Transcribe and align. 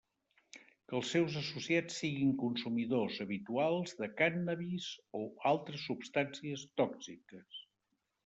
Que 0.91 0.95
els 0.99 1.09
seus 1.15 1.35
associats 1.41 1.97
siguin 2.03 2.31
consumidors 2.43 3.19
habitual 3.25 3.77
de 4.01 4.09
cànnabis 4.23 4.87
o 5.21 5.23
altres 5.51 5.85
substàncies 5.91 6.67
tòxiques. 6.81 7.63